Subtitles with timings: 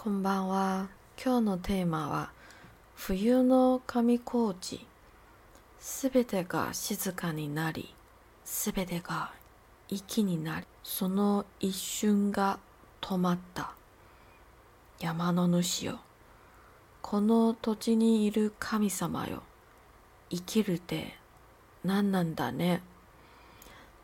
[0.00, 0.86] こんばんは。
[1.20, 2.30] 今日のテーマは
[2.94, 4.86] 冬の上高地。
[5.80, 7.92] すべてが静かになり、
[8.44, 9.32] すべてが
[9.88, 12.60] 息になり、その一瞬が
[13.00, 13.72] 止まった。
[15.00, 15.98] 山の主よ。
[17.02, 19.42] この土地にいる神様よ。
[20.30, 21.16] 生きるって
[21.82, 22.82] 何なんだね。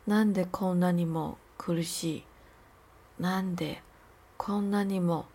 [0.05, 2.23] なんでこんなにも苦しい。
[3.17, 3.81] なんで
[4.35, 5.27] こんなにも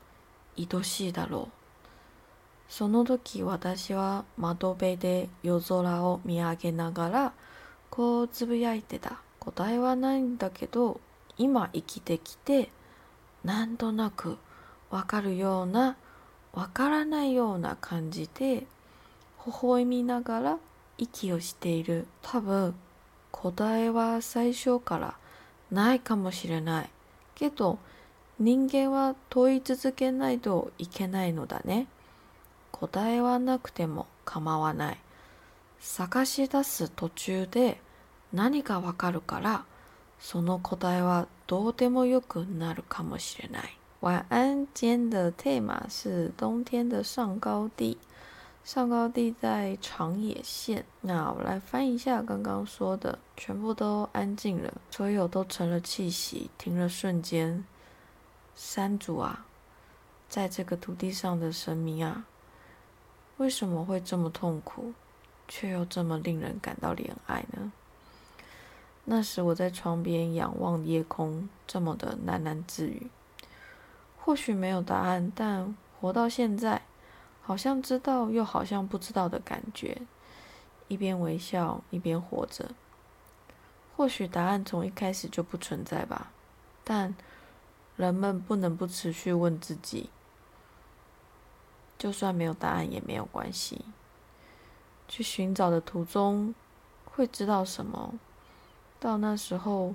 [0.59, 1.53] 愛しいだろう。
[2.69, 7.33] その時私は窓辺で夜空を見上げながら
[7.91, 9.21] こうつぶやいてた。
[9.41, 11.01] 答えはないんだけど
[11.39, 12.71] 今生きてきて
[13.43, 14.37] なんとなく
[14.91, 15.97] わかるような
[16.53, 18.67] わからないような感じで
[19.47, 20.59] 微笑みながら
[20.99, 22.07] 息をしている。
[22.21, 22.75] 多分
[23.31, 25.17] 答えは最初から
[25.71, 26.91] ないかもしれない。
[27.35, 27.79] けど
[28.43, 31.87] 人間は問い続けないといけないのだね。
[32.73, 34.99] 答えはなくても構わない。
[35.79, 37.79] 探し出す途中で
[38.33, 39.65] 何かわかるから、
[40.19, 43.77] その答えはどうでもよくなるかもしれない。
[44.01, 47.99] 晚安，今天的 tema 是冬天的上高地。
[48.65, 50.87] 上高地在长野县。
[51.03, 57.67] 那我来翻译一下刚刚说的，全部都安静了，所有都成了气息，停了瞬间。
[58.63, 59.47] 山主啊，
[60.29, 62.27] 在这个土地上的神明啊，
[63.39, 64.93] 为什么会这么痛苦，
[65.49, 67.73] 却又这么令人感到怜爱呢？
[69.07, 73.11] 那时我在窗边仰望夜空，这么的喃喃自语。
[74.19, 76.83] 或许没有答案，但活到现在，
[77.41, 80.03] 好像知道又好像不知道的感觉。
[80.89, 82.73] 一边微笑，一边活着。
[83.97, 86.31] 或许答案从一开始就不存在吧，
[86.85, 87.17] 但
[88.01, 90.09] 人们不能不持续问自己。
[91.99, 93.85] 就算没有答案也没有关系。
[95.07, 96.55] 去寻找的途中，
[97.05, 98.19] 会知道什么？
[98.99, 99.95] 到那时候，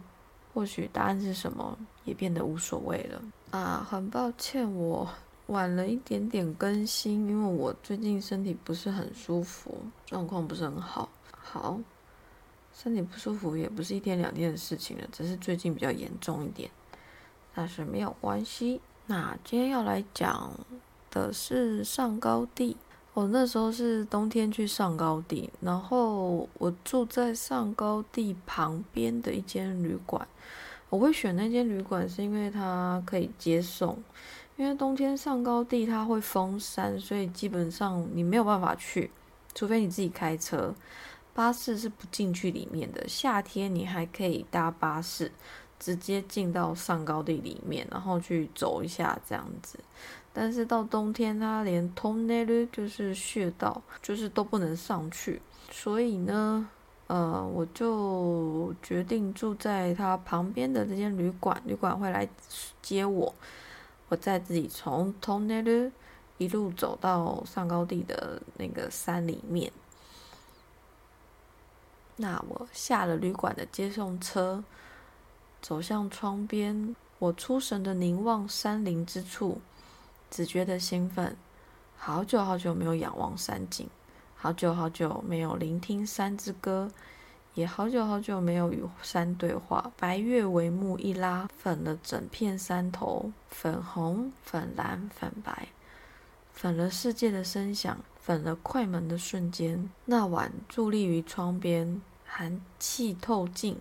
[0.53, 3.23] 或许答案是什么也变得无所谓了。
[3.49, 5.09] 啊，很抱歉，我
[5.47, 11.09] 晚了一点点更新，因为我最近身体不是很舒服，状况不是很好。
[11.31, 11.79] 好，
[12.71, 16.69] 身体不舒服也不是一天两天的事情了，只是最近比较严重一点，
[17.55, 18.81] 但是没有关系。
[19.07, 20.51] 那今天要来讲
[21.09, 22.75] 的是上高地。
[23.13, 30.27] 我那时候是冬天去上高地，然后我住在上高地旁边的一间旅馆。
[30.89, 33.97] 我会选那间旅馆是因为它可以接送，
[34.57, 39.09] 因为冬天上高地它会封山，所以基本上你没有办法去，
[39.53, 40.75] 除非你自己开车。
[41.33, 43.07] 巴士是不进去里面的。
[43.07, 45.31] 夏天你还可以搭巴士，
[45.79, 49.79] 直接进到上高地里面，然后去走一下这样子。
[50.33, 55.41] 但是到冬天，它连通那路就是穴道，就是都不能上去。
[55.71, 56.67] 所以呢，
[57.07, 62.27] 呃，我就决定住在它旁边的这间旅馆，旅馆会来
[62.81, 63.33] 接我，
[64.09, 65.91] 我再自己从通那路
[66.37, 69.71] 一路走到上高地的那个山里面。
[72.17, 74.63] 那我下了旅馆的接送车，
[75.67, 79.59] 走向窗边，我出神的凝望山林之处。
[80.29, 81.35] 只觉得兴奋，
[81.97, 83.89] 好久好久没有仰望山景，
[84.35, 86.91] 好久好久没有聆听山之歌，
[87.55, 89.91] 也好久好久没有与山对话。
[89.97, 95.69] 白月帷幕一拉，粉了整片山头，粉红、粉蓝、粉白，
[96.53, 99.89] 粉了世界的声响，粉了快门的瞬间。
[100.05, 103.79] 那晚伫立于窗边，寒气透进。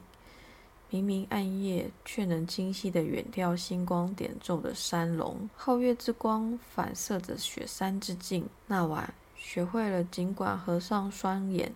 [0.94, 5.50] 明明暗夜，却能清晰的远眺星光点缀的山隆。
[5.58, 8.46] 皓月之光反射着雪山之境。
[8.68, 11.72] 那晚，学会了尽管合上双眼，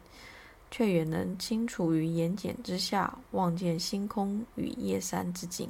[0.70, 5.68] 却也能清楚于眼睑之下望见星空与夜山之景。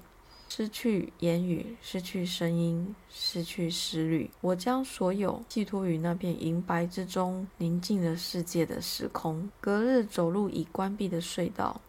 [0.50, 9.48] 失去言语，失去声音，失去思虑，我将所有寄托于那片银白之中，宁静了世界的时空。
[9.58, 11.80] 隔日走入已关闭的隧道。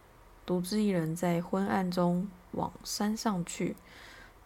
[0.50, 3.76] 独自一人在昏暗中往山上去，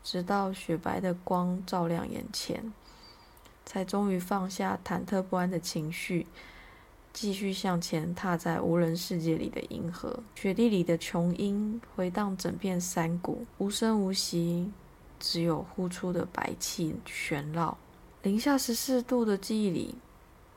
[0.02, 2.74] 直到雪白的光照亮眼前，
[3.64, 6.26] 才终于放下忐忑不安的情绪，
[7.14, 10.22] 继续向前踏在无人世界里的银河。
[10.34, 14.70] 雪地里的琼音回荡整片山谷，无声无息，
[15.18, 17.78] 只有呼出的白气旋绕。
[18.20, 19.94] 零下十四度的记忆里，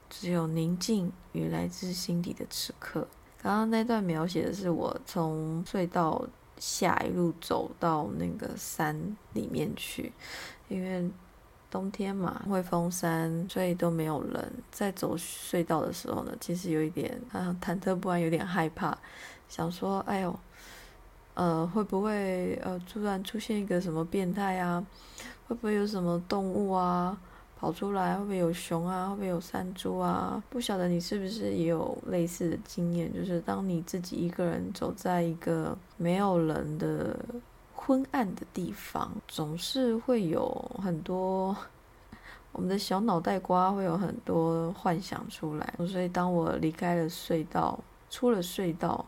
[0.10, 3.08] 只有宁静与来自心底的此刻。
[3.42, 6.26] 刚刚那段描写的是我从隧道
[6.58, 10.12] 下一路走到那个山里面去，
[10.68, 11.10] 因为
[11.70, 14.52] 冬天嘛，会封山，所以都没有人。
[14.72, 18.98] 在走隧道的时候呢，其实有一点啊忐忑不安，有点害怕，
[19.48, 20.40] 想说，哎呦，
[21.36, 24.86] 呃，会不会呃突然出现一个什么变态啊？
[25.48, 27.18] 会不会有什么动物啊？
[27.60, 29.10] 跑出来会不会有熊啊？
[29.10, 30.42] 会不会有山猪啊？
[30.50, 33.12] 不晓得你是不是也有类似的经验？
[33.12, 37.18] 就是当你自己一个人走在一个没有人的
[37.74, 40.48] 昏暗的地方，总是会有
[40.84, 41.58] 很多
[42.54, 45.74] 我们的小脑袋瓜会有很多幻想出来。
[45.88, 47.80] 所以当我离开了隧道，
[48.12, 49.04] 出了隧道，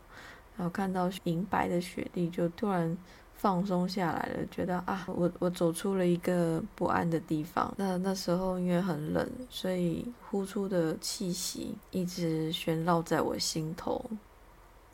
[0.58, 2.98] 然后看到银白的雪地，就突然。
[3.42, 7.74] 放松下来了，觉得啊，我我走出了一个不安的地方。
[7.78, 14.04] 那那时候因为很冷，所以呼出的气息一直旋绕在我心头，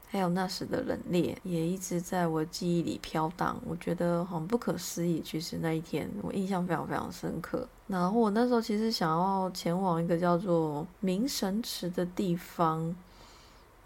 [0.07, 3.59] 还有那时的冷冽也一直在我记忆里飘荡。
[3.65, 5.23] 我觉得很不可思议。
[5.25, 7.67] 其实那一天我印象非常非常深刻。
[7.87, 12.95] 然后我那时候其实想要前往一个叫做明神池的地方，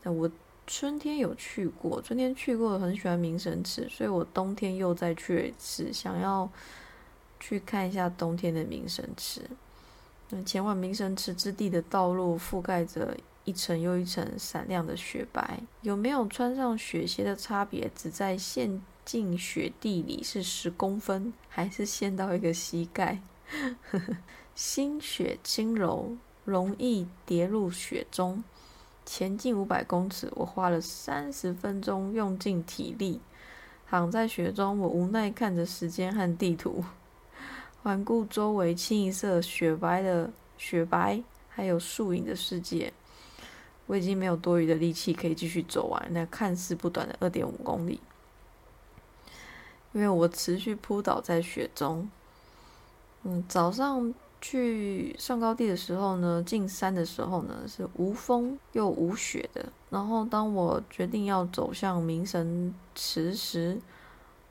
[0.03, 0.29] 我。
[0.71, 6.47] 春天有去过，春天去过，很喜欢明神池，所以我冬天又再去一次，想要
[7.39, 9.41] 去看一下冬天的明神池。
[10.29, 23.19] 那前往明神池之地的道路覆盖着一层又一层闪亮的雪白，有没有穿上雪鞋的差别，只在陷进雪地里是十公分，还是陷到一个膝盖？
[24.53, 26.15] 新雪轻柔，
[26.45, 28.43] 容易跌入雪中。
[29.11, 33.19] 前进五百公尺，我花了三十分钟，用尽体力，
[33.89, 34.77] 躺在雪中。
[34.77, 36.85] 我无奈看着时间和地图，
[37.81, 40.29] 环顾周围清一色雪白的
[40.59, 42.93] 雪白，还有树影的世界。
[43.87, 47.99] 我已经没有多余的力气可以继续走完那看似不短的二点五公里，
[49.91, 52.07] 因为我持续扑倒在雪中。
[53.23, 54.13] 嗯，早上。
[54.41, 59.71] 去上高地的时候呢，进山的时候呢，是无风又无雪的。
[59.89, 63.79] 然后当我决定要走向明神池时，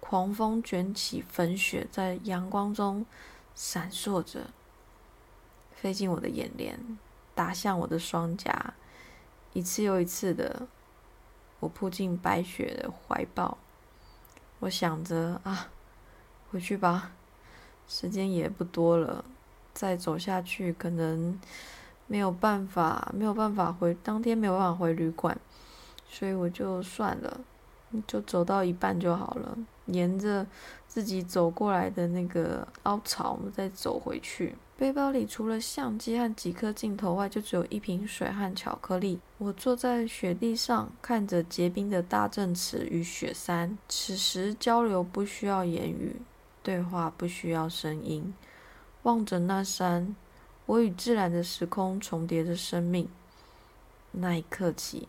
[0.01, 3.07] 狂风卷起粉雪，在阳光中
[3.55, 4.51] 闪烁着，
[5.73, 6.99] 飞进我的眼帘，
[7.35, 8.75] 打向我的双颊，
[9.53, 10.69] 一次又一次的，
[11.61, 13.57] 我扑进白雪的怀抱。
[14.61, 15.71] 我想着啊，
[16.51, 17.13] 回去吧，
[17.87, 19.25] 时间也不多了。
[19.79, 21.39] 再走下去，可能
[22.09, 25.39] 没有办法，没有办法回当天没有办法回旅馆，
[26.09, 27.41] 所以我就算了，
[28.05, 30.45] 就走到一半就好了，沿着
[30.89, 34.57] 自己走过来的那个凹槽再走回去。
[34.77, 39.21] 背包里除了相机和几颗镜头外，就只有一瓶水和巧克力。
[39.39, 43.79] 我坐在雪地上，看着结冰的大正池与雪山。
[43.89, 46.17] 此时交流不需要言语，
[46.65, 48.35] 对话不需要声音。
[49.03, 50.15] 望着那山，
[50.67, 53.09] 我与自然的时空重叠着生命。
[54.11, 55.07] 那一刻起，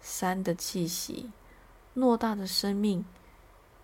[0.00, 1.30] 山的气息，
[1.96, 3.04] 偌大的生命，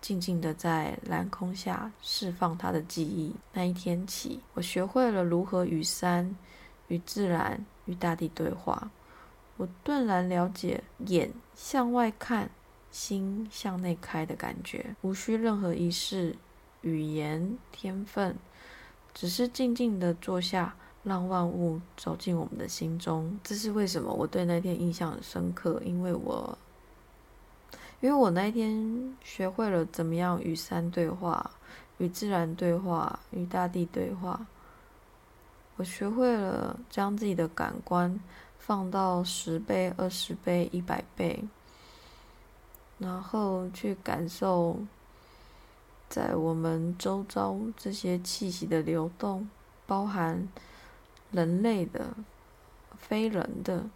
[0.01, 3.33] 静静的在蓝空下释放它的记忆。
[3.53, 6.35] 那一天起，我学会了如何与山、
[6.87, 8.91] 与自然、与大地对话。
[9.57, 12.49] 我顿然了解，眼向外看，
[12.91, 16.35] 心向内开的感觉，无需任何仪式、
[16.81, 18.35] 语言、天分。
[19.13, 20.73] 只是静静的坐下，
[21.03, 23.37] 让万物走进我们的心中。
[23.43, 25.81] 这是为什么我对那天印象很深刻？
[25.83, 26.57] 因为我，
[28.01, 31.51] 因为我那一天学会了怎么样与山对话，
[31.97, 34.45] 与自然对话，与大地对话。
[35.75, 38.19] 我学会了将自己的感官
[38.57, 41.43] 放到十倍、二十倍、一百倍，
[42.97, 44.77] 然后去感受。
[46.09, 49.47] 在我们周遭这些气息的流动，
[49.85, 50.49] 包含
[51.31, 52.15] 人类的、
[52.97, 53.87] 非人的、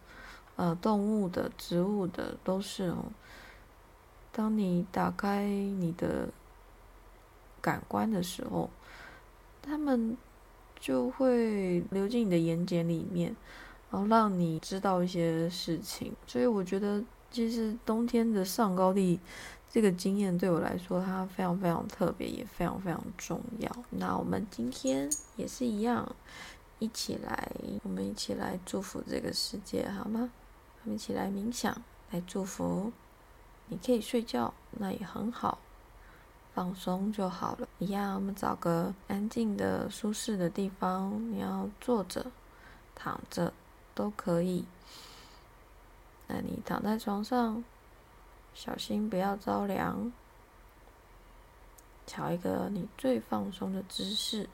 [0.56, 3.06] 呃动物的、植物的，都是哦。
[4.32, 6.30] 当你打开你的
[7.60, 8.70] 感官的时候，
[9.64, 10.16] 他们
[10.80, 13.36] 就会流进你的眼睑里面，
[13.90, 16.14] 然后让你知道一些事情。
[16.28, 19.20] 所以我觉得，其实冬天的上高地。
[19.74, 23.72] 这个经验对我来说，它非常非常特别，也非常非常重要。
[23.90, 26.16] 那我们今天也是一样，
[26.78, 27.52] 一起来，
[27.82, 30.30] 我们一起来祝福这个世界，好吗？
[30.84, 31.76] 我们一起来冥想，
[32.12, 32.94] 来祝福。
[33.70, 35.58] 你可以睡觉，那也很好，
[36.54, 37.68] 放松就好了。
[37.80, 42.28] 一样，我们找个安静的、舒适的地方，你要坐着、
[42.94, 43.52] 躺着
[43.96, 44.66] 都可以。
[46.28, 47.64] 那你躺在床上。
[48.54, 50.12] 小心不要着凉。
[52.06, 54.50] 找一个你最放松的姿势，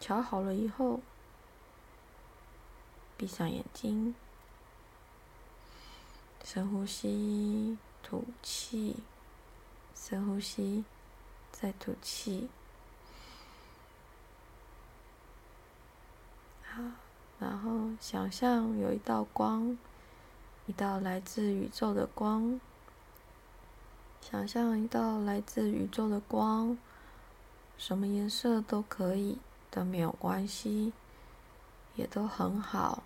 [0.00, 1.00] 调好了以后，
[3.16, 4.14] 闭上眼睛，
[6.42, 8.96] 深呼吸，吐气，
[9.94, 10.84] 深呼吸，
[11.52, 12.50] 再吐气。
[16.64, 16.82] 好，
[17.38, 19.78] 然后想象有一道光，
[20.68, 22.60] 一道来自宇宙的光。
[24.20, 26.76] 想象一道来自宇宙的光，
[27.78, 29.38] 什么颜色都可以，
[29.70, 30.92] 都没有关系，
[31.96, 33.02] 也都很好。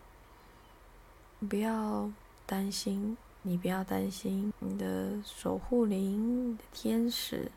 [1.49, 2.11] 不要
[2.47, 7.53] 担心，你不要担心，你的守护灵、你的天使，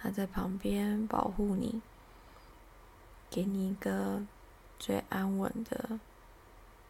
[0.00, 1.80] 他在旁边保护你，
[3.30, 4.20] 给你一个
[4.80, 6.00] 最安稳的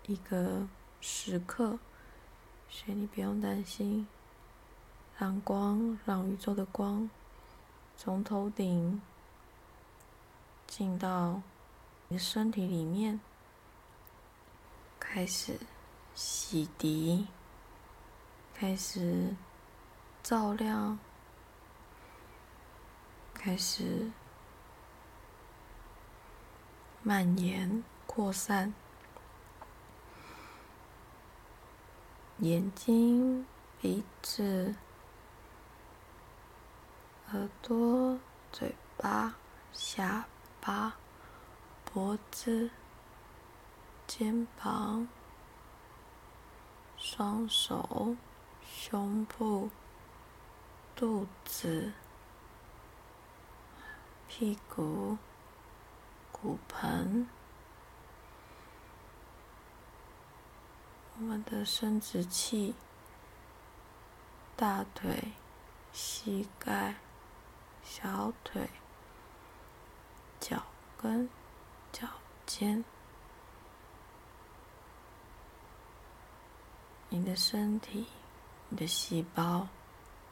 [0.07, 0.67] 一个
[1.03, 1.79] 时刻，
[2.73, 4.09] 所以你不用担心。
[5.19, 7.09] 让光，让宇宙的光
[7.97, 9.01] 从头顶
[10.67, 11.43] 进到
[12.09, 13.21] 你的身体里面，
[14.99, 15.61] 开始
[16.15, 17.27] 洗涤，
[18.55, 19.37] 开始
[20.23, 20.99] 照亮，
[23.33, 24.11] 开始
[27.03, 28.75] 蔓延、扩散，
[32.43, 33.47] 眼睛、
[33.81, 34.75] 鼻子。
[37.31, 38.19] 耳朵、
[38.51, 39.37] 嘴巴、
[39.73, 40.27] 下
[40.61, 40.97] 巴、
[41.85, 42.71] 脖子、
[44.09, 45.07] 肩膀、
[46.97, 48.17] 双手、
[48.61, 49.71] 胸部、
[50.97, 51.93] 肚子、
[54.27, 55.17] 屁股、
[56.33, 57.29] 骨盆，
[61.23, 62.75] 我们的生殖器、
[64.57, 65.31] 大腿、
[65.93, 66.97] 膝盖。
[67.85, 68.69] 小腿、
[70.41, 70.63] 脚
[70.97, 71.29] 跟、
[71.93, 72.09] 脚
[72.45, 72.85] 尖，
[77.09, 78.07] 你的身体、
[78.69, 79.69] 你的细胞、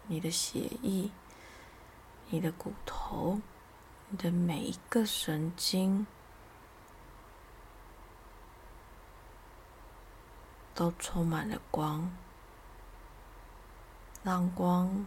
[0.07, 1.11] 你的血液、
[2.29, 3.41] 你的骨头、
[4.09, 6.07] 你的每一个神经，
[10.81, 12.11] 都充满了光，
[14.23, 15.07] 让光。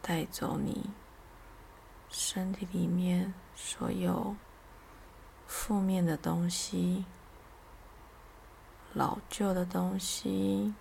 [0.00, 0.90] 带走你
[2.08, 4.34] 身体里面所有
[5.46, 7.04] 负面的东西、
[8.94, 10.72] 老旧的东西，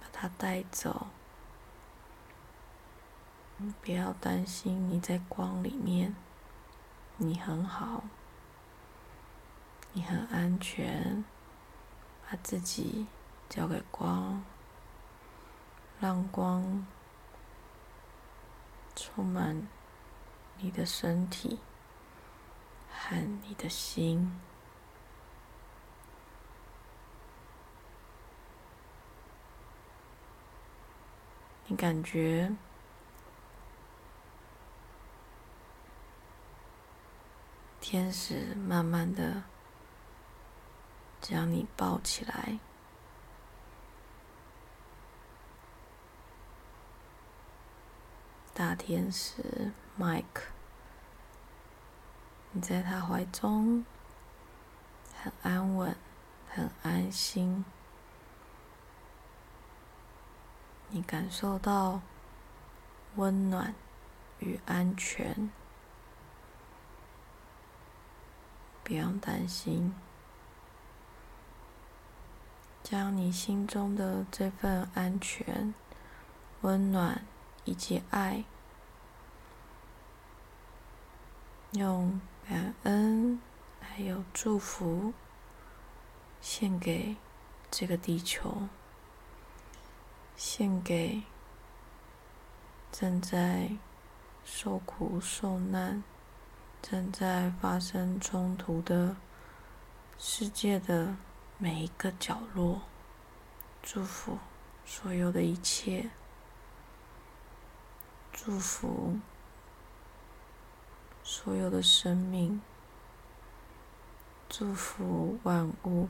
[0.00, 1.08] 把它带走。
[3.82, 6.16] 不要担心，你在光里面，
[7.18, 8.04] 你很好，
[9.92, 11.24] 你很安全，
[12.28, 13.06] 把自己
[13.48, 14.42] 交给光。
[16.00, 16.84] 让光
[18.96, 19.68] 充满
[20.58, 21.60] 你的身体
[22.90, 23.14] 和
[23.46, 24.40] 你的心，
[31.68, 32.52] 你感觉
[37.80, 39.44] 天使慢慢的
[41.22, 42.58] 将你抱起来。
[48.52, 50.42] 大天使 Mike，
[52.50, 53.86] 你在他怀中
[55.22, 55.96] 很安稳，
[56.50, 57.64] 很安心。
[60.90, 62.02] 你感受到
[63.14, 63.74] 温暖
[64.40, 65.50] 与安全，
[68.84, 69.94] 不用担心。
[72.82, 75.74] 将你心中的这份安全、
[76.62, 77.24] 温暖。
[77.64, 78.42] 以及爱，
[81.74, 83.40] 用感恩
[83.80, 85.12] 还有祝福
[86.40, 87.14] 献给
[87.70, 88.66] 这个地球，
[90.34, 91.22] 献给
[92.90, 93.76] 正在
[94.44, 96.02] 受苦受难、
[96.82, 99.14] 正在发生冲突的
[100.18, 101.14] 世界的
[101.62, 102.80] 每一个角落，
[103.84, 104.36] 祝福
[104.84, 106.10] 所有的一切。
[108.32, 109.20] 祝福
[111.22, 112.60] 所有的生命，
[114.48, 116.08] 祝福万物。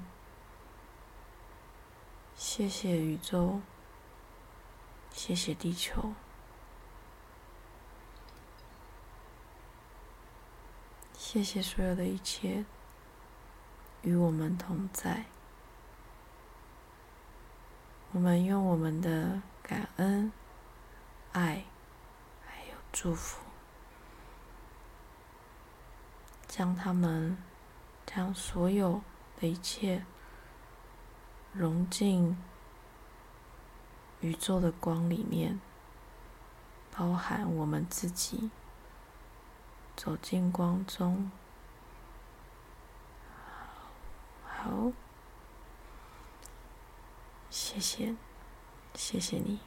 [2.34, 3.60] 谢谢宇宙，
[5.10, 6.14] 谢谢地球，
[11.12, 12.64] 谢谢所有的一切
[14.00, 15.26] 与我们同在。
[18.14, 20.30] 我们用我们的感恩、
[21.32, 21.64] 爱，
[22.44, 23.40] 还有祝福，
[26.46, 27.38] 将他们，
[28.04, 29.00] 将所有
[29.40, 30.04] 的一切
[31.54, 32.36] 融进
[34.20, 35.58] 宇宙的光里面，
[36.94, 38.50] 包含我们自己，
[39.96, 41.30] 走进光中。
[44.44, 44.92] 好。
[47.52, 48.14] 谢谢，
[48.94, 49.60] 谢谢你。